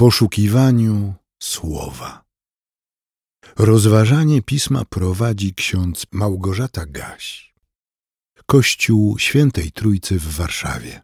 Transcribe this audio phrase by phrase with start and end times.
[0.00, 2.22] poszukiwaniu słowa.
[3.58, 7.54] Rozważanie pisma prowadzi ksiądz Małgorzata Gaś.
[8.46, 11.00] Kościół Świętej Trójcy w Warszawie.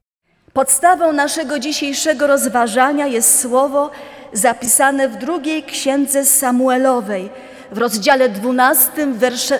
[0.52, 3.90] Podstawą naszego dzisiejszego rozważania jest słowo
[4.32, 7.30] zapisane w drugiej księdze Samuelowej,
[7.72, 9.06] w rozdziale 12,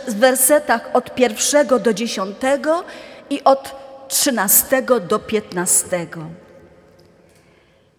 [0.08, 2.84] w wersetach od pierwszego do dziesiątego
[3.30, 3.74] i od
[4.08, 6.45] trzynastego do piętnastego.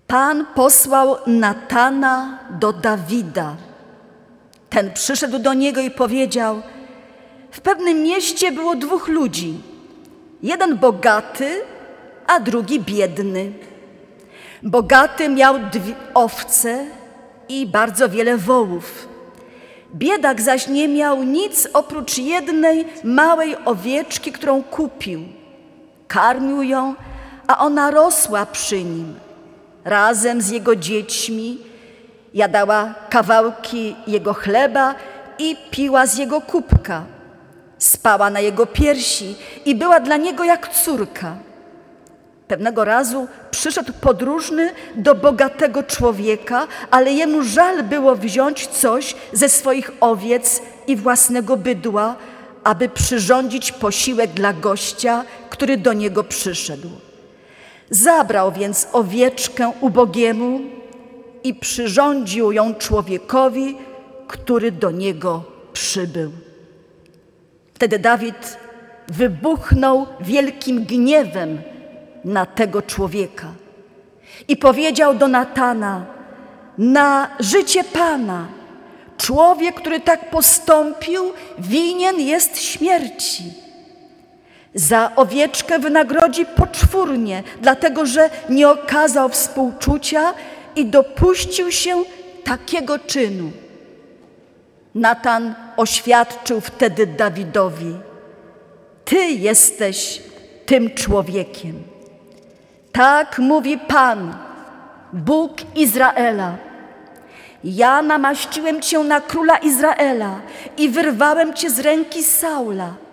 [0.08, 3.56] Pan posłał Natana do Dawida.
[4.70, 6.62] Ten przyszedł do niego i powiedział:
[7.52, 9.62] W pewnym mieście było dwóch ludzi.
[10.44, 11.62] Jeden bogaty,
[12.28, 13.52] a drugi biedny.
[14.64, 16.86] Bogaty miał dwie owce
[17.50, 19.08] i bardzo wiele wołów.
[19.96, 25.22] Biedak zaś nie miał nic oprócz jednej małej owieczki, którą kupił.
[26.08, 26.96] Karmił ją,
[27.48, 29.27] a ona rosła przy nim
[29.90, 31.58] razem z jego dziećmi,
[32.34, 34.96] jadała kawałki jego chleba
[35.40, 37.04] i piła z jego kubka.
[37.78, 39.36] Spała na jego piersi
[39.66, 41.36] i była dla niego jak córka.
[42.48, 49.92] Pewnego razu przyszedł podróżny do bogatego człowieka, ale jemu żal było wziąć coś ze swoich
[50.00, 52.16] owiec i własnego bydła,
[52.64, 57.07] aby przyrządzić posiłek dla gościa, który do niego przyszedł.
[57.90, 60.60] Zabrał więc owieczkę ubogiemu
[61.44, 63.78] i przyrządził ją człowiekowi,
[64.28, 66.32] który do niego przybył.
[67.74, 68.58] Wtedy Dawid
[69.08, 71.62] wybuchnął wielkim gniewem
[72.26, 73.48] na tego człowieka
[74.48, 76.06] i powiedział do Natana:
[76.78, 78.48] Na życie Pana,
[79.18, 81.24] człowiek, który tak postąpił,
[81.60, 83.67] winien jest śmierci.
[84.78, 90.34] Za owieczkę wynagrodzi poczwórnie, dlatego że nie okazał współczucia
[90.76, 92.04] i dopuścił się
[92.44, 93.52] takiego czynu.
[94.96, 97.96] Natan oświadczył wtedy Dawidowi:
[99.06, 100.22] Ty jesteś
[100.66, 101.84] tym człowiekiem.
[102.92, 104.38] Tak mówi Pan,
[105.14, 106.56] Bóg Izraela.
[107.64, 110.42] Ja namaściłem cię na króla Izraela
[110.78, 113.07] i wyrwałem cię z ręki Saula.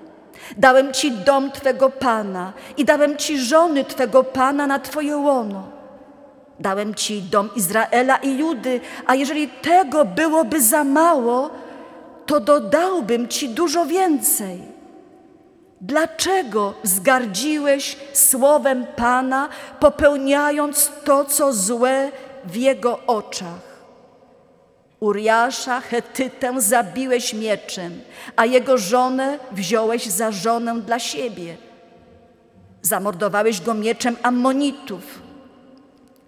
[0.56, 5.68] Dałem ci dom Twego Pana i dałem ci żony Twego Pana na Twoje łono.
[6.60, 11.50] Dałem ci dom Izraela i Judy, a jeżeli tego byłoby za mało,
[12.26, 14.62] to dodałbym ci dużo więcej.
[15.80, 19.48] Dlaczego zgardziłeś słowem Pana,
[19.80, 22.10] popełniając to, co złe
[22.44, 23.73] w Jego oczach?
[25.04, 28.00] Uriasza, Hetytę zabiłeś mieczem,
[28.36, 31.56] a jego żonę wziąłeś za żonę dla siebie.
[32.82, 35.22] Zamordowałeś go mieczem Ammonitów.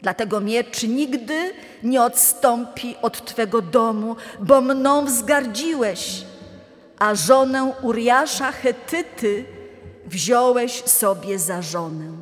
[0.02, 6.24] Dlatego miecz nigdy nie odstąpi od Twego domu, bo mną wzgardziłeś,
[6.98, 9.44] a żonę Uriasza Hetyty
[10.06, 12.12] wziąłeś sobie za żonę.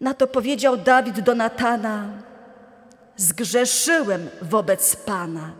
[0.00, 2.08] Na to powiedział Dawid do Natana,
[3.22, 5.52] zgrzeszyłem wobec Pana.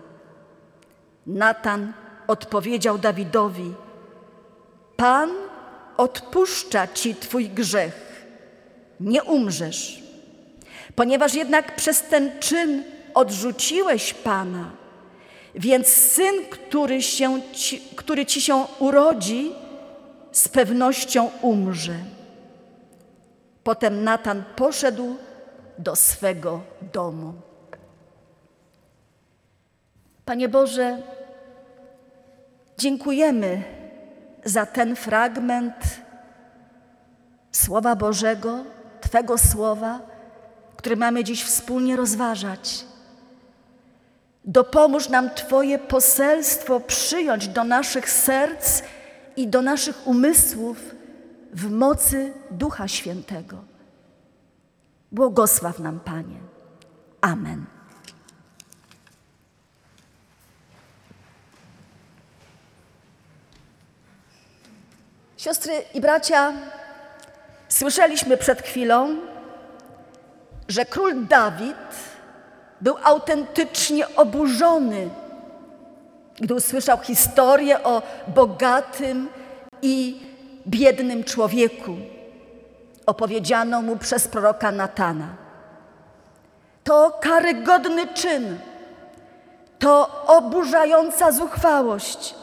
[1.26, 1.92] Natan
[2.26, 3.74] odpowiedział Dawidowi:
[4.96, 5.30] Pan
[5.96, 8.26] odpuszcza ci twój grzech,
[9.00, 10.02] nie umrzesz.
[10.94, 12.84] Ponieważ jednak przez ten czyn
[13.14, 14.70] odrzuciłeś Pana,
[15.54, 19.52] więc syn, który, się ci, który ci się urodzi,
[20.32, 21.96] z pewnością umrze.
[23.64, 25.16] Potem Natan poszedł
[25.78, 26.60] do swego
[26.92, 27.32] domu.
[30.32, 30.98] Panie Boże,
[32.78, 33.62] dziękujemy
[34.44, 35.75] za ten fragment
[37.53, 38.65] Słowa Bożego,
[39.00, 40.00] Twego Słowa,
[40.76, 42.84] który mamy dziś wspólnie rozważać.
[44.44, 48.82] Dopomóż nam Twoje poselstwo przyjąć do naszych serc
[49.37, 50.94] i do naszych umysłów
[51.53, 53.65] w mocy Ducha Świętego.
[55.12, 56.41] Błogosław nam, Panie.
[57.21, 57.72] Amen.
[65.42, 66.53] Siostry i bracia,
[67.68, 69.16] słyszeliśmy przed chwilą,
[70.68, 71.77] że król Dawid
[72.80, 75.10] był autentycznie oburzony,
[76.41, 79.28] gdy usłyszał historię o bogatym
[79.83, 80.21] i
[80.66, 81.97] biednym człowieku
[83.06, 85.28] opowiedzianą mu przez proroka Natana.
[86.84, 88.59] To karygodny czyn,
[89.78, 92.34] to oburzająca zuchwałość,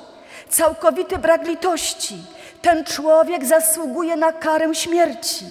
[0.50, 2.18] całkowity brak litości.
[2.62, 5.46] Ten człowiek zasługuje na karę śmierci.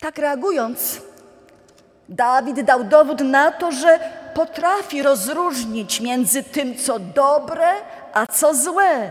[0.00, 1.00] Tak reagując,
[2.08, 3.98] Dawid dał dowód na to, że
[4.34, 7.68] potrafi rozróżnić między tym, co dobre,
[8.12, 9.10] a co złe,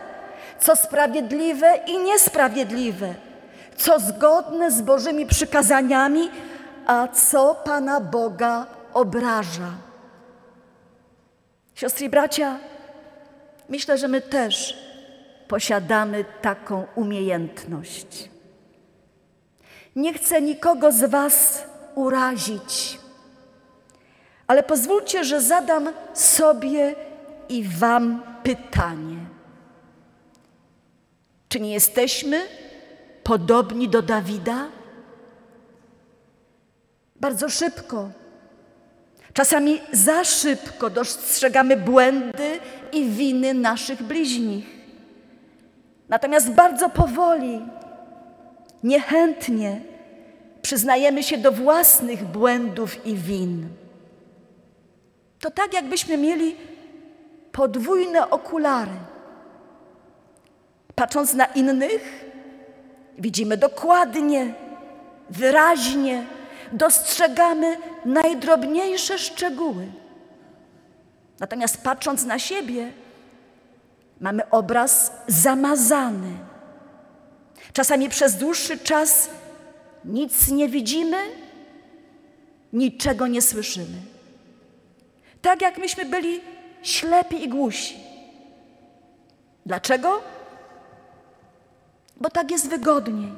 [0.59, 3.13] co sprawiedliwe i niesprawiedliwe,
[3.77, 6.31] co zgodne z Bożymi przykazaniami,
[6.87, 9.71] a co Pana Boga obraża.
[11.75, 12.57] Siostry i bracia,
[13.69, 14.77] myślę, że my też
[15.53, 18.29] posiadamy taką umiejętność.
[19.95, 21.63] Nie chcę nikogo z Was
[21.95, 22.99] urazić,
[24.47, 26.95] ale pozwólcie, że zadam sobie
[27.49, 29.17] i Wam pytanie.
[31.49, 32.41] Czy nie jesteśmy
[33.23, 34.67] podobni do Dawida?
[37.15, 38.09] Bardzo szybko,
[39.33, 42.59] czasami za szybko dostrzegamy błędy
[42.91, 44.72] i winy naszych bliźnich.
[46.09, 47.61] Natomiast bardzo powoli,
[48.83, 49.81] niechętnie
[50.61, 53.69] przyznajemy się do własnych błędów i win.
[55.39, 56.55] To tak, jakbyśmy mieli
[57.51, 58.91] podwójne okulary.
[60.95, 62.25] Patrząc na innych,
[63.17, 64.53] widzimy dokładnie,
[65.29, 66.23] wyraźnie,
[66.71, 69.87] dostrzegamy najdrobniejsze szczegóły.
[71.39, 72.91] Natomiast patrząc na siebie,
[74.19, 76.37] mamy obraz zamazany.
[77.73, 79.29] Czasami przez dłuższy czas
[80.05, 81.17] nic nie widzimy,
[82.73, 84.01] niczego nie słyszymy.
[85.41, 86.41] Tak jak myśmy byli
[86.81, 87.97] ślepi i głusi.
[89.65, 90.21] Dlaczego?
[92.17, 93.31] Bo tak jest wygodniej.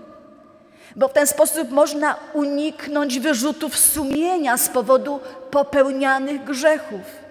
[0.95, 5.19] Bo w ten sposób można uniknąć wyrzutów sumienia z powodu
[5.51, 7.24] popełnianych grzechów.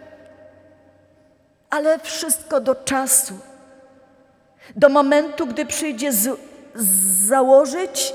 [1.75, 3.35] Ale wszystko do czasu,
[4.77, 6.41] do momentu, gdy przyjdzie z,
[6.75, 8.15] z założyć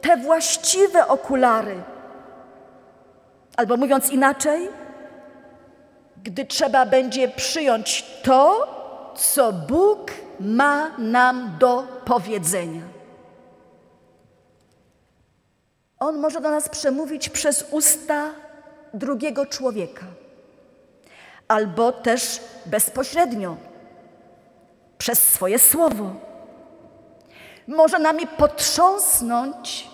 [0.00, 1.82] te właściwe okulary.
[3.56, 4.68] Albo mówiąc inaczej,
[6.22, 8.66] gdy trzeba będzie przyjąć to,
[9.16, 10.10] co Bóg
[10.40, 12.82] ma nam do powiedzenia.
[15.98, 18.30] On może do nas przemówić przez usta
[18.94, 20.06] drugiego człowieka,
[21.48, 23.56] albo też bezpośrednio,
[24.98, 26.10] przez swoje słowo.
[27.68, 29.90] Może nami potrząsnąć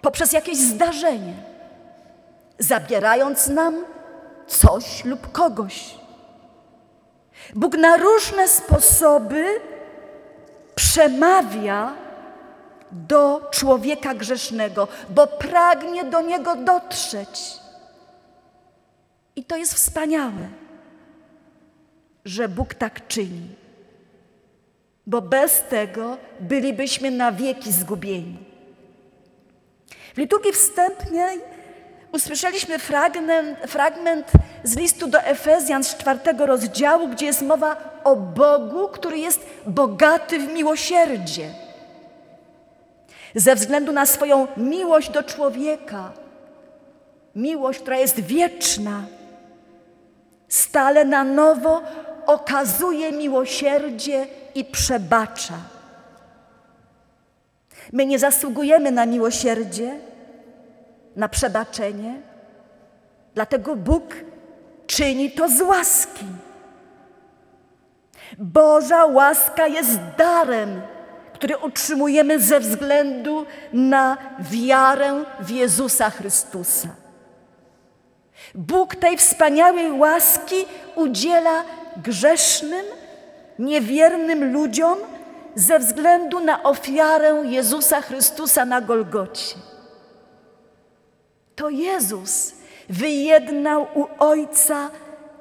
[0.00, 1.34] poprzez jakieś zdarzenie,
[2.58, 3.84] zabierając nam
[4.46, 5.94] coś lub kogoś.
[7.54, 9.60] Bóg na różne sposoby
[10.74, 11.92] przemawia
[12.92, 17.58] do człowieka grzesznego, bo pragnie do niego dotrzeć.
[19.38, 20.48] I to jest wspaniałe,
[22.24, 23.48] że Bóg tak czyni,
[25.06, 28.38] bo bez tego bylibyśmy na wieki zgubieni.
[30.14, 31.40] W liturgii wstępnej
[32.12, 34.32] usłyszeliśmy fragment, fragment
[34.64, 40.38] z listu do Efezjan z czwartego rozdziału, gdzie jest mowa o Bogu, który jest bogaty
[40.38, 41.50] w miłosierdzie.
[43.34, 46.12] Ze względu na swoją miłość do człowieka,
[47.34, 49.17] miłość, która jest wieczna,
[50.48, 51.82] stale na nowo
[52.26, 55.54] okazuje miłosierdzie i przebacza.
[57.92, 59.98] My nie zasługujemy na miłosierdzie,
[61.16, 62.22] na przebaczenie,
[63.34, 64.14] dlatego Bóg
[64.86, 66.26] czyni to z łaski.
[68.38, 70.80] Boża łaska jest darem,
[71.32, 76.88] który utrzymujemy ze względu na wiarę w Jezusa Chrystusa.
[78.54, 81.64] Bóg tej wspaniałej łaski udziela
[81.96, 82.86] grzesznym,
[83.58, 84.98] niewiernym ludziom
[85.54, 89.54] ze względu na ofiarę Jezusa Chrystusa na Golgocie.
[91.56, 92.52] To Jezus
[92.88, 94.90] wyjednał u Ojca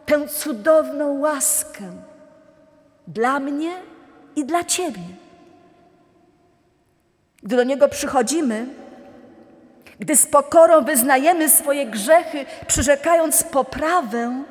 [0.06, 1.84] tę cudowną łaskę
[3.08, 3.72] dla mnie
[4.36, 5.02] i dla Ciebie.
[7.44, 8.66] Gdy do Niego przychodzimy,
[10.00, 14.44] gdy z pokorą wyznajemy swoje grzechy, przyrzekając poprawę,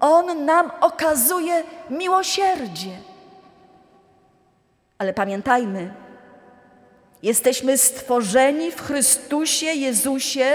[0.00, 2.90] On nam okazuje miłosierdzie.
[4.98, 5.94] Ale pamiętajmy,
[7.22, 10.46] jesteśmy stworzeni w Chrystusie Jezusie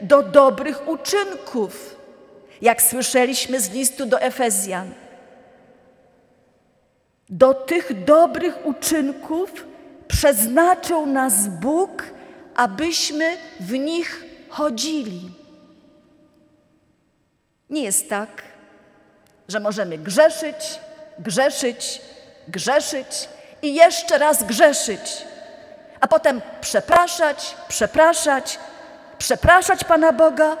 [0.00, 1.96] do dobrych uczynków,
[2.62, 4.90] jak słyszeliśmy z listu do Efezjan.
[7.28, 9.66] Do tych dobrych uczynków
[10.08, 12.04] przeznaczył nas Bóg,
[12.60, 15.30] abyśmy w nich chodzili.
[17.70, 18.42] Nie jest tak,
[19.48, 20.80] że możemy grzeszyć,
[21.18, 22.02] grzeszyć,
[22.48, 23.28] grzeszyć
[23.62, 25.24] i jeszcze raz grzeszyć,
[26.00, 28.58] a potem przepraszać, przepraszać,
[29.18, 30.56] przepraszać Pana Boga,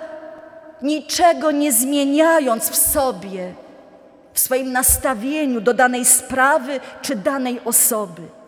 [0.82, 3.54] niczego nie zmieniając w sobie,
[4.32, 8.39] w swoim nastawieniu do danej sprawy czy danej osoby.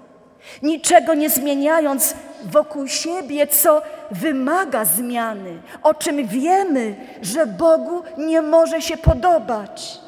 [0.63, 8.83] Niczego nie zmieniając wokół siebie, co wymaga zmiany, o czym wiemy, że Bogu nie może
[8.83, 10.01] się podobać.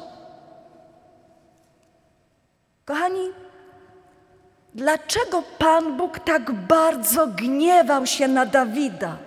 [2.85, 3.29] Kochani,
[4.75, 9.17] dlaczego Pan Bóg tak bardzo gniewał się na Dawida?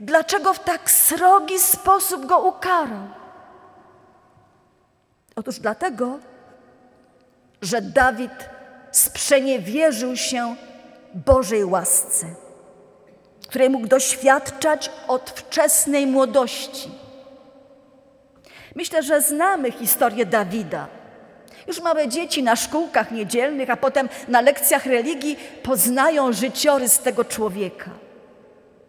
[0.00, 3.08] Dlaczego w tak srogi sposób go ukarał?
[5.36, 6.18] Otóż dlatego,
[7.62, 8.53] że Dawid
[8.96, 10.56] sprzeniewierzył się
[11.14, 12.26] Bożej łasce,
[13.48, 16.90] której mógł doświadczać od wczesnej młodości.
[18.74, 20.88] Myślę, że znamy historię Dawida.
[21.66, 27.90] Już małe dzieci na szkółkach niedzielnych, a potem na lekcjach religii poznają życiorys tego człowieka.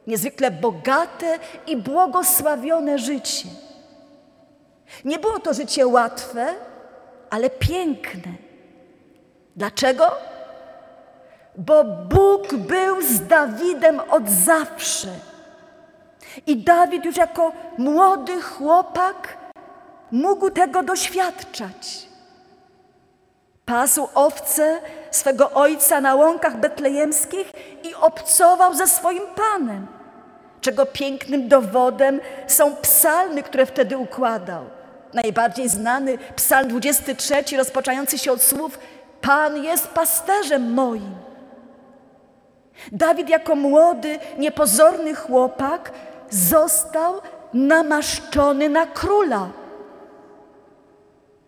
[0.07, 3.47] Niezwykle bogate i błogosławione życie.
[5.05, 6.53] Nie było to życie łatwe,
[7.29, 8.44] ale piękne.
[9.55, 10.12] Dlaczego?
[11.57, 15.07] Bo Bóg był z Dawidem od zawsze.
[16.47, 19.38] I Dawid już jako młody chłopak
[20.12, 22.09] mógł tego doświadczać.
[23.65, 24.79] Pasł owce
[25.12, 27.51] swego ojca na łąkach betlejemskich
[27.83, 29.88] i obcował ze swoim panem,
[30.62, 34.65] czego pięknym dowodem są psalmy, które wtedy układał.
[35.13, 38.79] Najbardziej znany psalm 23, rozpoczynający się od słów:
[39.25, 41.15] Pan jest pasterzem moim.
[42.91, 45.91] Dawid, jako młody, niepozorny chłopak,
[46.29, 47.22] został
[47.53, 49.50] namaszczony na króla.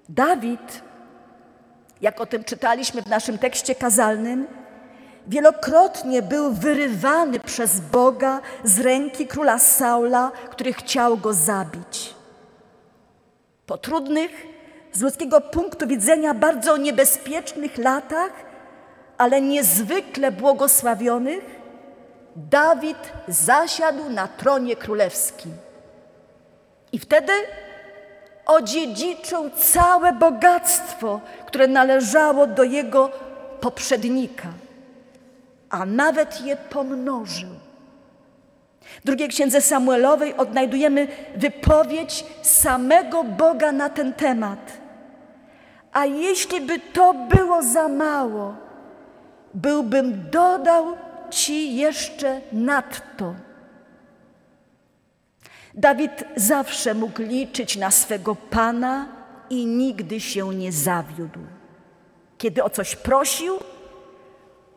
[0.09, 0.81] Dawid
[2.01, 4.47] jak o tym czytaliśmy w naszym tekście kazalnym,
[5.27, 12.15] wielokrotnie był wyrywany przez Boga z ręki króla Saula, który chciał go zabić.
[13.65, 14.56] Po trudnych,
[14.97, 18.31] z ludzkiego punktu widzenia bardzo niebezpiecznych latach,
[19.17, 21.57] ale niezwykle błogosławionych,
[22.35, 25.51] Dawid zasiadł na tronie królewskim.
[26.91, 27.31] I wtedy
[28.45, 33.11] odziedziczył całe bogactwo, które należało do jego
[33.61, 34.47] poprzednika,
[35.69, 37.49] a nawet je pomnożył.
[39.03, 44.86] W drugiej księdze Samuelowej odnajdujemy wypowiedź samego Boga na ten temat.
[45.97, 48.55] A jeśli by to było za mało,
[49.53, 50.97] byłbym dodał
[51.29, 53.35] ci jeszcze nadto.
[55.73, 59.07] Dawid zawsze mógł liczyć na swego Pana
[59.49, 61.39] i nigdy się nie zawiódł.
[62.37, 63.57] Kiedy o coś prosił,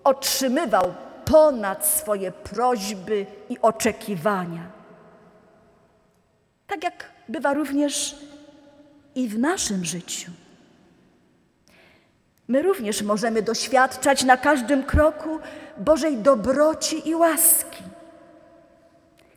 [0.05, 4.71] otrzymywał ponad swoje prośby i oczekiwania.
[6.67, 8.17] Tak jak bywa również
[9.15, 10.31] i w naszym życiu.
[12.51, 15.39] My również możemy doświadczać na każdym kroku
[15.79, 17.83] Bożej dobroci i łaski.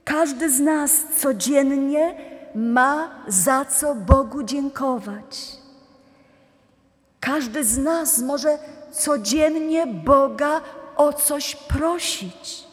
[0.04, 2.16] Każdy z nas codziennie
[2.56, 5.52] ma za co Bogu dziękować.
[7.20, 8.58] Każdy z nas może
[8.92, 10.62] codziennie Boga
[10.96, 12.64] o coś prosić.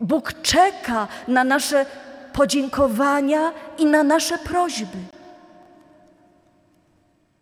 [0.00, 1.86] Bóg czeka na nasze
[2.32, 4.98] podziękowania i na nasze prośby.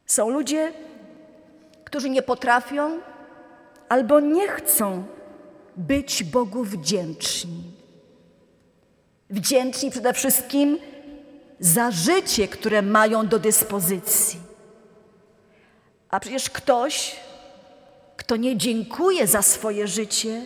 [0.07, 0.73] Są ludzie,
[1.87, 3.01] którzy nie potrafią
[3.89, 5.05] albo nie chcą
[5.77, 7.63] być Bogu wdzięczni.
[9.31, 10.79] Wdzięczni przede wszystkim
[11.61, 14.39] za życie, które mają do dyspozycji.
[16.11, 17.17] A przecież ktoś,
[18.17, 20.43] kto nie dziękuje za swoje życie,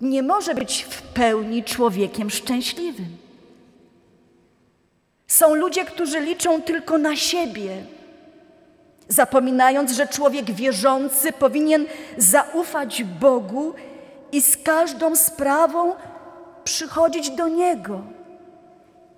[0.00, 3.16] nie może być w pełni człowiekiem szczęśliwym.
[5.26, 7.84] Są ludzie, którzy liczą tylko na siebie,
[9.10, 11.86] zapominając, że człowiek wierzący powinien
[12.16, 13.74] zaufać Bogu
[14.32, 15.94] i z każdą sprawą
[16.64, 18.00] przychodzić do Niego,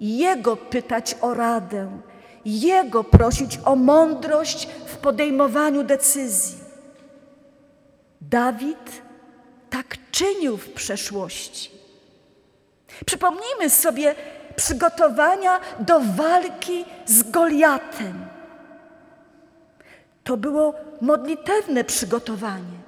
[0.00, 1.90] Jego pytać o radę,
[2.44, 6.58] Jego prosić o mądrość w podejmowaniu decyzji.
[8.20, 9.02] Dawid
[9.70, 11.70] tak czynił w przeszłości.
[13.06, 14.14] Przypomnijmy sobie
[14.56, 18.31] przygotowania do walki z Goliatem.
[20.25, 22.79] To było modlitewne przygotowanie,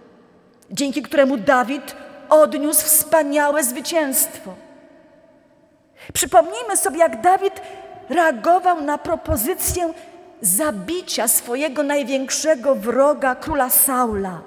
[0.71, 1.97] dzięki któremu Dawid
[2.29, 4.55] odniósł wspaniałe zwycięstwo.
[6.13, 7.61] Przypomnijmy sobie, jak Dawid
[8.09, 9.95] reagował na propozycję
[10.41, 14.41] zabicia swojego największego wroga, króla Saula.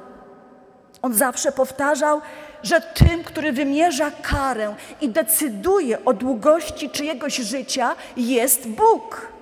[1.01, 2.21] On zawsze powtarzał,
[2.63, 9.36] że tym, który wymierza karę i decyduje o długości czyjegoś życia, jest Bóg.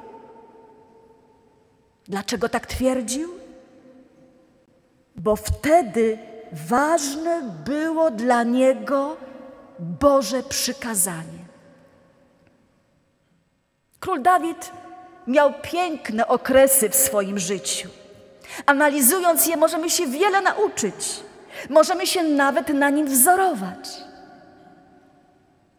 [2.08, 3.30] Dlaczego tak twierdził?
[5.16, 6.18] Bo wtedy
[6.52, 9.18] ważne było dla niego
[9.80, 11.46] Boże przykazanie.
[14.00, 14.72] Król Dawid
[15.28, 17.90] miał piękne okresy w swoim życiu.
[18.66, 21.20] Analizując je, możemy się wiele nauczyć.
[21.70, 23.90] Możemy się nawet na nim wzorować.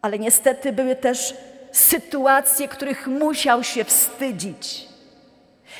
[0.01, 1.33] Ale niestety były też
[1.71, 4.87] sytuacje, których musiał się wstydzić.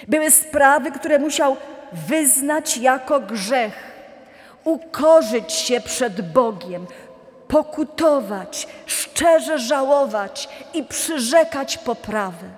[0.07, 1.57] Były sprawy, które musiał
[1.93, 3.73] wyznać jako grzech,
[4.63, 6.85] ukorzyć się przed Bogiem,
[7.47, 12.49] pokutować, szczerze żałować i przyrzekać poprawy.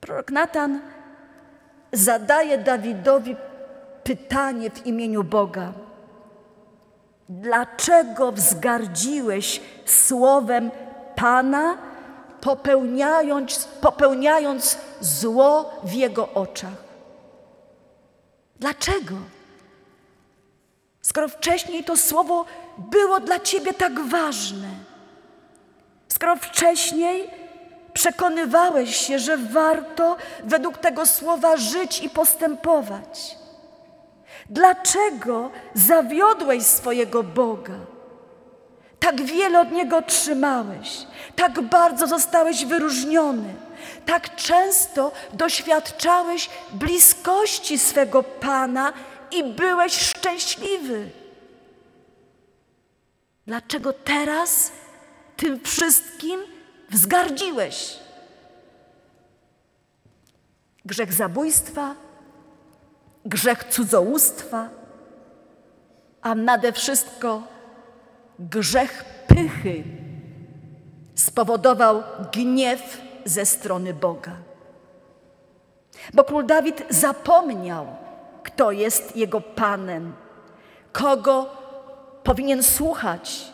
[0.00, 0.80] Prorok Natan
[1.92, 3.36] zadaje Dawidowi
[4.04, 5.72] pytanie w imieniu Boga.
[7.28, 10.70] Dlaczego wzgardziłeś słowem
[11.16, 11.78] Pana,
[12.40, 16.84] popełniając, popełniając zło w Jego oczach?
[18.56, 19.14] Dlaczego?
[21.02, 22.44] Skoro wcześniej to słowo
[22.78, 24.68] było dla Ciebie tak ważne,
[26.08, 27.30] skoro wcześniej
[27.92, 33.36] przekonywałeś się, że warto według tego słowa żyć i postępować.
[34.50, 37.97] Dlaczego zawiodłeś swojego Boga?
[39.00, 43.54] Tak wiele od Niego otrzymałeś, tak bardzo zostałeś wyróżniony,
[44.06, 48.92] tak często doświadczałeś bliskości swego Pana
[49.30, 51.10] i byłeś szczęśliwy.
[53.46, 54.72] Dlaczego teraz
[55.36, 56.40] tym wszystkim
[56.90, 57.98] wzgardziłeś?
[60.84, 61.94] Grzech zabójstwa,
[63.24, 64.68] grzech cudzołóstwa,
[66.22, 67.42] a nade wszystko
[68.38, 69.84] grzech pychy
[71.14, 72.02] spowodował
[72.32, 74.32] gniew ze strony Boga.
[76.14, 77.86] Bo król Dawid zapomniał,
[78.42, 80.12] kto jest jego panem,
[80.92, 81.56] kogo
[82.24, 83.44] powinien słuchać,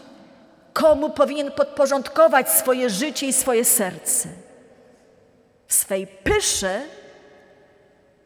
[0.73, 4.29] komu powinien podporządkować swoje życie i swoje serce.
[5.67, 6.81] W swej pysze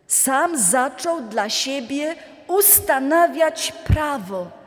[0.07, 2.15] sam zaczął dla siebie
[2.49, 4.58] ustanawiać prawo.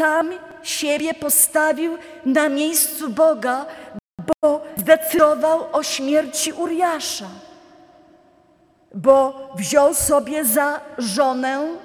[0.00, 0.30] Sam
[0.62, 3.66] siebie postawił na miejscu Boga,
[4.42, 7.28] bo zdecydował o śmierci Uriasza,
[8.94, 11.76] bo wziął sobie za żonę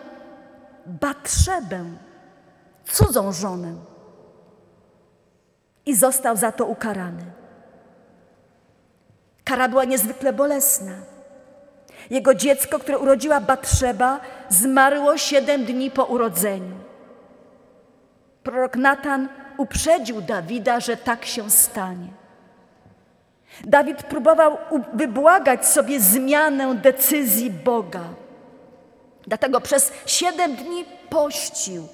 [0.86, 1.84] Batrzebę,
[2.86, 3.75] cudzą żonę
[5.86, 7.25] i został za to ukarany.
[9.43, 10.95] Kara była niezwykle bolesna.
[12.10, 16.85] Jego dziecko, które urodziła Batrzeba, zmarło siedem dni po urodzeniu.
[18.45, 22.08] Prorok Natan uprzedził Dawida, że tak się stanie.
[23.63, 24.58] Dawid próbował
[24.93, 28.03] wybłagać sobie zmianę decyzji Boga.
[29.27, 31.88] Dlatego przez siedem dni pościł,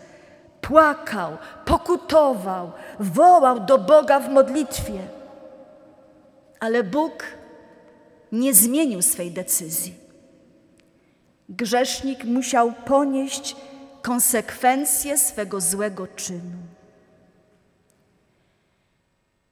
[0.62, 5.00] płakał, pokutował, wołał do Boga w modlitwie.
[6.60, 7.24] Ale Bóg
[8.32, 9.96] nie zmienił swej decyzji.
[11.50, 13.56] Grzesznik musiał ponieść
[14.02, 16.58] konsekwencje swego złego czynu.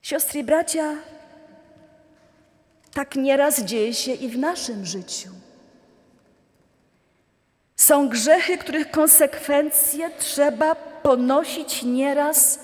[0.01, 0.95] Siostry i bracia,
[2.93, 5.29] tak nieraz dzieje się i w naszym życiu.
[7.75, 12.59] Są grzechy, których konsekwencje trzeba ponosić nieraz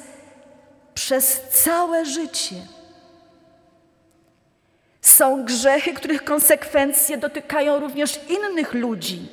[0.94, 2.56] przez całe życie.
[5.02, 9.28] Są grzechy, których konsekwencje dotykają również innych ludzi,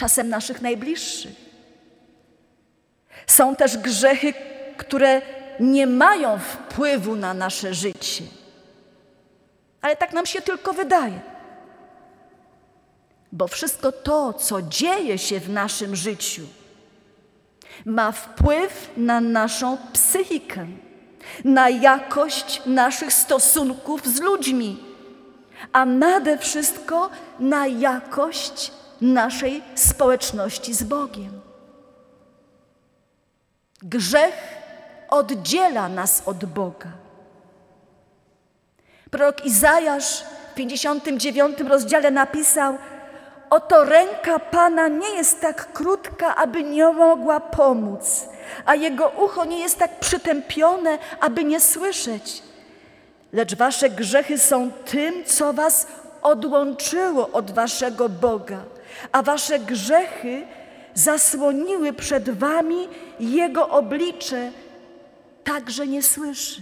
[0.00, 1.32] czasem naszych najbliższych.
[3.26, 4.34] Są też grzechy,
[4.76, 5.22] które
[5.60, 8.24] nie mają wpływu na nasze życie,
[9.80, 11.20] ale tak nam się tylko wydaje.
[13.32, 16.42] Bo wszystko to, co dzieje się w naszym życiu,
[17.84, 20.66] ma wpływ na naszą psychikę
[21.44, 24.78] na jakość naszych stosunków z ludźmi,
[25.72, 27.10] a nade wszystko
[27.40, 31.40] na jakość naszej społeczności z Bogiem.
[33.82, 34.34] Grzech
[35.08, 36.88] oddziela nas od Boga.
[39.10, 42.78] Prorok Izajasz w 59 rozdziale napisał:
[43.50, 48.28] Oto ręka Pana nie jest tak krótka, aby nie mogła pomóc,
[48.64, 52.42] a jego ucho nie jest tak przytępione, aby nie słyszeć.
[53.32, 55.86] Lecz wasze grzechy są tym, co was
[56.22, 58.64] odłączyło od waszego Boga,
[59.12, 60.46] a wasze grzechy
[60.94, 62.88] zasłoniły przed wami
[63.20, 64.52] Jego oblicze,
[65.44, 66.60] tak że nie słyszy.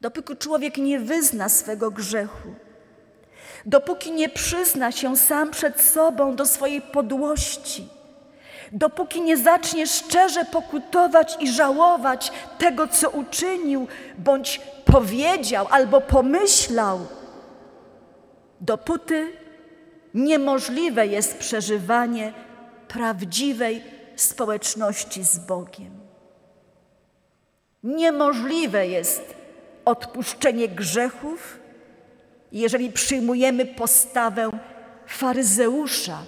[0.00, 2.48] Dopóki człowiek nie wyzna swego grzechu,
[3.66, 7.88] dopóki nie przyzna się sam przed sobą do swojej podłości,
[8.72, 14.60] dopóki nie zacznie szczerze pokutować i żałować tego, co uczynił, bądź
[14.92, 17.06] powiedział albo pomyślał,
[18.60, 19.32] dopóty
[20.14, 22.32] niemożliwe jest przeżywanie
[22.88, 23.82] prawdziwej
[24.16, 26.00] społeczności z Bogiem.
[27.82, 29.34] Niemożliwe jest
[29.84, 31.58] odpuszczenie grzechów,
[32.52, 34.50] jeżeli przyjmujemy postawę
[35.06, 36.18] faryzeusza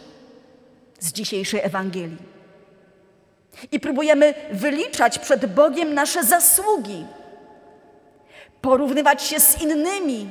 [0.98, 2.32] z dzisiejszej Ewangelii
[3.72, 7.04] i próbujemy wyliczać przed Bogiem nasze zasługi,
[8.62, 10.30] porównywać się z innymi,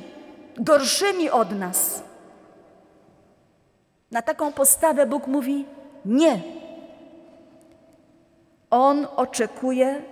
[0.56, 2.02] gorszymi od nas.
[4.10, 5.64] Na taką postawę Bóg mówi
[6.04, 6.42] nie.
[8.70, 10.02] On oczekuje,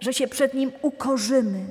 [0.00, 1.64] że się przed Nim ukorzymy,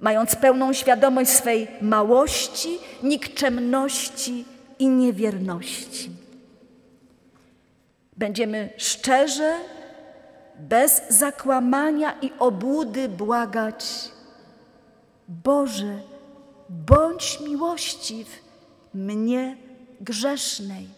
[0.00, 4.44] mając pełną świadomość swej małości, nikczemności
[4.78, 6.10] i niewierności.
[8.16, 9.54] Będziemy szczerze,
[10.58, 13.84] bez zakłamania i obłudy błagać:
[15.28, 15.98] Boże,
[16.68, 18.28] bądź miłościw
[18.94, 19.56] mnie
[20.00, 20.88] grzesznej,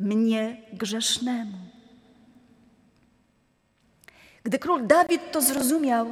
[0.00, 1.58] mnie grzesznemu.
[4.42, 6.06] Gdy król Dawid to zrozumiał,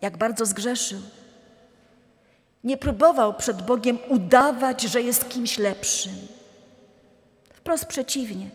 [0.00, 1.00] jak bardzo zgrzeszył,
[2.64, 6.12] nie próbował przed Bogiem udawać, że jest kimś lepszym.
[7.54, 8.50] Wprost przeciwnie.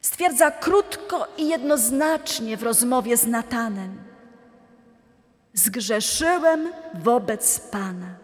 [0.00, 4.09] Stwierdza krótko i jednoznacznie w rozmowie z Natanem:
[5.54, 8.14] Zgrzeszyłem wobec Pana.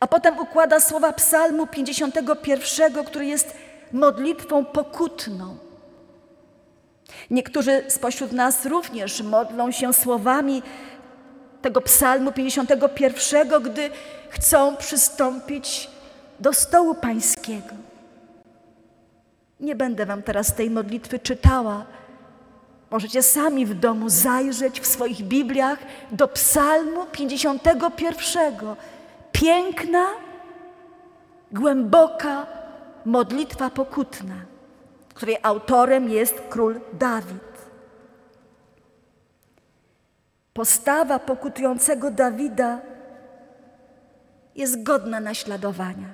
[0.00, 3.54] A potem układa słowa Psalmu 51, który jest
[3.92, 5.56] modlitwą pokutną.
[7.30, 10.62] Niektórzy spośród nas również modlą się słowami
[11.62, 13.90] tego Psalmu 51, gdy
[14.30, 15.90] chcą przystąpić
[16.40, 17.74] do stołu Pańskiego.
[19.60, 21.86] Nie będę Wam teraz tej modlitwy czytała.
[22.90, 25.78] Możecie sami w domu zajrzeć w swoich Bibliach
[26.10, 28.54] do Psalmu 51.
[29.32, 30.06] Piękna,
[31.52, 32.46] głęboka
[33.04, 34.34] modlitwa pokutna,
[35.14, 37.46] której autorem jest król Dawid.
[40.52, 42.80] Postawa pokutującego Dawida
[44.54, 46.08] jest godna naśladowania.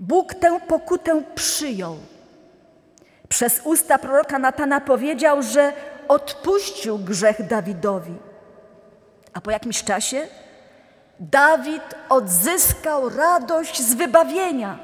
[0.00, 1.96] Bóg tę pokutę przyjął.
[3.28, 5.72] Przez usta proroka Natana powiedział, że
[6.08, 8.14] odpuścił grzech Dawidowi.
[9.32, 10.28] A po jakimś czasie
[11.20, 14.78] Dawid odzyskał radość z wybawienia.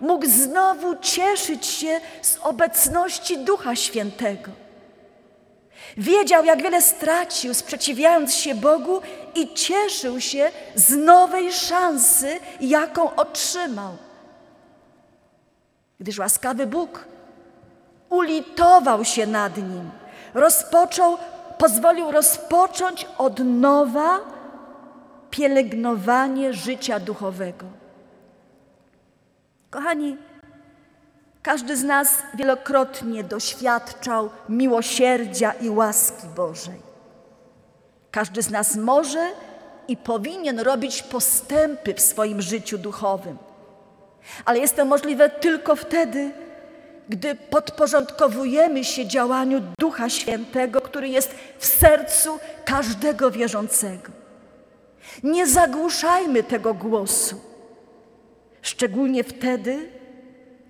[0.00, 4.50] Mógł znowu cieszyć się z obecności Ducha Świętego.
[5.96, 9.00] Wiedział, jak wiele stracił, sprzeciwiając się Bogu,
[9.34, 13.96] i cieszył się z nowej szansy, jaką otrzymał
[16.00, 17.04] gdyż łaskawy Bóg
[18.10, 19.90] ulitował się nad nim,
[20.34, 21.18] rozpoczął,
[21.58, 24.20] pozwolił rozpocząć od nowa
[25.30, 27.66] pielęgnowanie życia duchowego.
[29.70, 30.16] Kochani,
[31.42, 36.80] każdy z nas wielokrotnie doświadczał miłosierdzia i łaski Bożej.
[38.10, 39.26] Każdy z nas może
[39.88, 43.38] i powinien robić postępy w swoim życiu duchowym.
[44.44, 46.32] Ale jest to możliwe tylko wtedy,
[47.10, 54.12] gdy podporządkowujemy się działaniu Ducha Świętego, który jest w sercu każdego wierzącego.
[55.22, 57.40] Nie zagłuszajmy tego głosu,
[58.62, 59.88] szczególnie wtedy,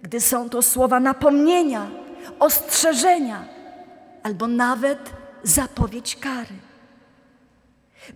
[0.02, 1.90] gdy są to słowa napomnienia,
[2.38, 3.44] ostrzeżenia
[4.22, 4.98] albo nawet
[5.42, 6.54] zapowiedź kary.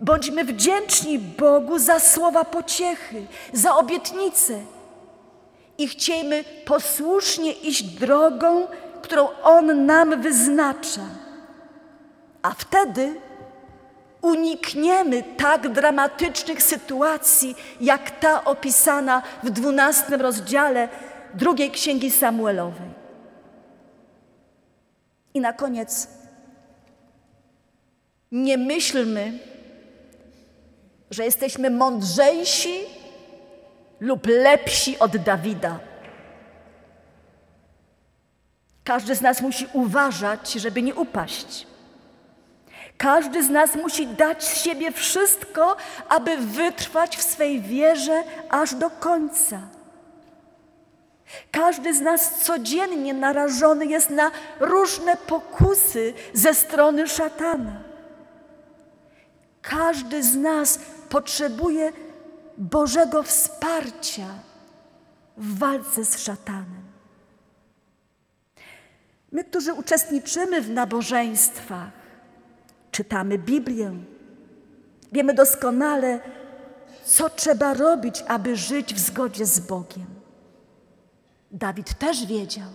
[0.01, 4.59] Bądźmy wdzięczni Bogu za słowa pociechy, za obietnice
[5.77, 8.67] i chciejmy posłusznie iść drogą,
[9.01, 11.01] którą On nam wyznacza.
[12.41, 13.15] A wtedy
[14.21, 20.89] unikniemy tak dramatycznych sytuacji, jak ta opisana w dwunastym rozdziale
[21.33, 22.89] drugiej księgi Samuelowej.
[25.33, 26.07] I na koniec,
[28.31, 29.39] nie myślmy,
[31.11, 32.73] że jesteśmy mądrzejsi
[33.99, 35.79] lub lepsi od Dawida.
[38.83, 41.67] Każdy z nas musi uważać, żeby nie upaść.
[42.97, 45.77] Każdy z nas musi dać z siebie wszystko,
[46.09, 49.59] aby wytrwać w swej wierze aż do końca.
[51.51, 57.81] Każdy z nas codziennie narażony jest na różne pokusy ze strony szatana.
[59.61, 60.79] Każdy z nas
[61.09, 61.91] potrzebuje
[62.57, 64.27] Bożego wsparcia
[65.37, 66.83] w walce z szatanem.
[69.31, 71.91] My, którzy uczestniczymy w nabożeństwach,
[72.91, 73.93] czytamy Biblię,
[75.11, 76.19] wiemy doskonale,
[77.05, 80.05] co trzeba robić, aby żyć w zgodzie z Bogiem.
[81.51, 82.69] Dawid też wiedział,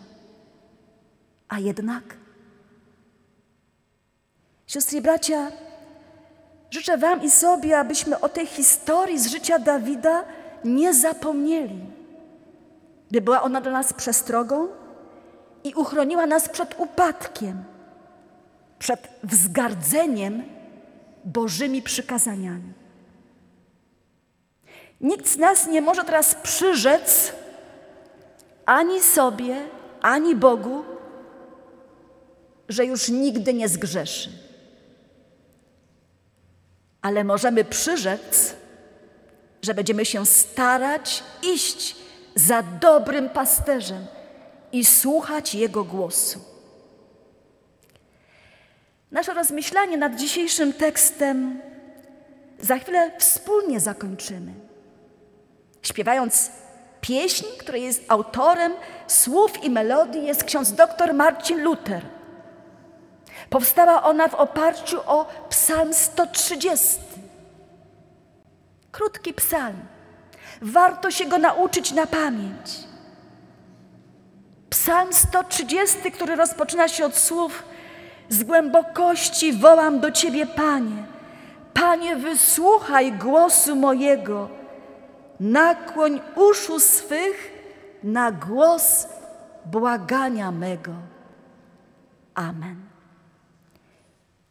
[1.49, 2.17] a jednak.
[4.67, 5.51] Siostry i bracia,
[6.71, 10.25] życzę Wam i sobie, abyśmy o tej historii z życia Dawida
[10.65, 11.81] nie zapomnieli,
[13.11, 14.69] by była ona dla nas przestrogą
[15.65, 17.65] i uchroniła nas przed upadkiem,
[18.79, 20.43] przed wzgardzeniem
[21.25, 22.73] Bożymi przykazaniami.
[25.01, 27.33] Nikt z nas nie może teraz przyrzec
[28.67, 29.57] ani sobie,
[30.01, 30.85] ani Bogu,
[32.69, 34.40] że już nigdy nie zgrzeszy.
[37.03, 38.55] Ale możemy przyrzec,
[39.63, 41.97] że będziemy się starać iść
[42.35, 44.07] za dobrym pasterzem
[44.73, 46.41] i słuchać Jego głosu.
[49.11, 51.61] Nasze rozmyślanie nad dzisiejszym tekstem
[52.61, 54.53] za chwilę wspólnie zakończymy,
[55.83, 56.51] śpiewając
[57.01, 58.73] pieśń, której jest autorem
[59.07, 62.20] słów i melodii, jest ksiądz dr Marcin Luther.
[63.51, 66.99] Powstała ona w oparciu o Psalm 130.
[68.93, 69.77] Krótki psalm.
[70.63, 72.71] Warto się go nauczyć na pamięć.
[74.71, 77.63] Psalm 130, który rozpoczyna się od słów:
[78.29, 81.05] Z głębokości wołam do Ciebie, Panie.
[81.75, 84.49] Panie, wysłuchaj głosu mojego.
[85.41, 87.53] Nakłoń uszu swych
[88.03, 89.09] na głos
[89.67, 90.93] błagania mego.
[92.35, 92.90] Amen.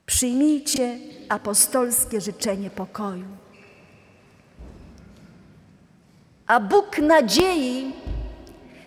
[0.09, 3.25] Przyjmijcie apostolskie życzenie pokoju.
[6.47, 7.93] A Bóg nadziei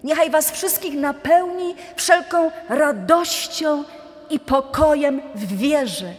[0.04, 3.84] niechaj Was wszystkich napełni wszelką radością
[4.30, 6.14] i pokojem w wierze,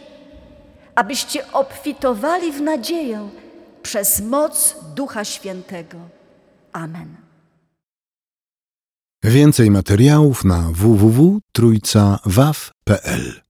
[0.96, 3.30] abyście obfitowali w nadzieję
[3.82, 5.98] przez moc Ducha Świętego.
[6.72, 7.16] Amen.
[9.24, 13.42] Więcej materiałów na www.trójcawaw.pl